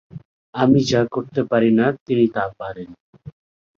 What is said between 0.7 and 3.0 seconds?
যা করতে পারি না তিনি তা পারেন।